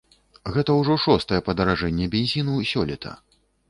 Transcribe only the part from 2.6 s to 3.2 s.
сёлета.